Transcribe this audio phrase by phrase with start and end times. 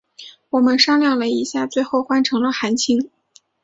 [0.49, 3.11] 我们商量了一下最后就换成了韩青。